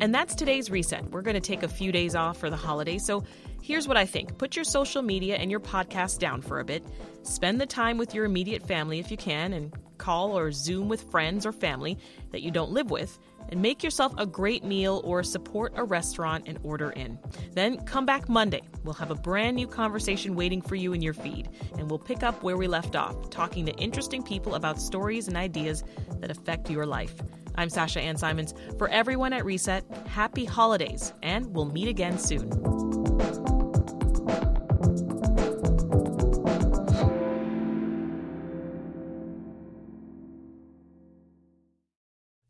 And 0.00 0.14
that's 0.14 0.34
today's 0.34 0.70
reset. 0.70 1.10
We're 1.10 1.22
going 1.22 1.34
to 1.34 1.40
take 1.40 1.64
a 1.64 1.68
few 1.68 1.90
days 1.90 2.14
off 2.14 2.38
for 2.38 2.50
the 2.50 2.56
holiday, 2.56 2.98
So 2.98 3.24
here's 3.60 3.88
what 3.88 3.96
I 3.96 4.06
think 4.06 4.38
put 4.38 4.56
your 4.56 4.64
social 4.64 5.02
media 5.02 5.36
and 5.36 5.50
your 5.50 5.60
podcast 5.60 6.18
down 6.18 6.40
for 6.40 6.60
a 6.60 6.64
bit. 6.64 6.86
Spend 7.24 7.60
the 7.60 7.66
time 7.66 7.98
with 7.98 8.14
your 8.14 8.24
immediate 8.24 8.62
family 8.62 9.00
if 9.00 9.10
you 9.10 9.16
can, 9.16 9.52
and 9.52 9.74
call 9.98 10.38
or 10.38 10.52
Zoom 10.52 10.88
with 10.88 11.10
friends 11.10 11.44
or 11.44 11.52
family 11.52 11.98
that 12.30 12.42
you 12.42 12.50
don't 12.50 12.70
live 12.70 12.90
with. 12.90 13.18
and 13.50 13.62
make 13.62 13.82
yourself 13.82 14.12
a 14.18 14.26
great 14.26 14.64
meal 14.64 15.00
or 15.04 15.22
support 15.22 15.72
a 15.76 15.84
restaurant 15.84 16.44
and 16.46 16.58
order 16.62 16.90
in. 16.90 17.18
Then 17.52 17.78
come 17.84 18.06
back 18.06 18.28
Monday. 18.28 18.62
We'll 18.84 18.94
have 18.94 19.10
a 19.10 19.14
brand 19.14 19.56
new 19.56 19.66
conversation 19.66 20.34
waiting 20.34 20.62
for 20.62 20.74
you 20.74 20.92
in 20.92 21.02
your 21.02 21.14
feed, 21.14 21.48
and 21.78 21.88
we'll 21.88 21.98
pick 21.98 22.22
up 22.22 22.42
where 22.42 22.56
we 22.56 22.66
left 22.66 22.96
off, 22.96 23.30
talking 23.30 23.66
to 23.66 23.72
interesting 23.76 24.22
people 24.22 24.54
about 24.54 24.80
stories 24.80 25.28
and 25.28 25.36
ideas 25.36 25.82
that 26.20 26.30
affect 26.30 26.70
your 26.70 26.86
life. 26.86 27.14
I'm 27.56 27.70
Sasha 27.70 28.00
Ann 28.00 28.16
Simons. 28.16 28.54
For 28.76 28.88
everyone 28.88 29.32
at 29.32 29.44
Reset, 29.44 29.84
happy 30.06 30.44
holidays, 30.44 31.12
and 31.22 31.46
we'll 31.54 31.66
meet 31.66 31.88
again 31.88 32.18
soon. 32.18 32.87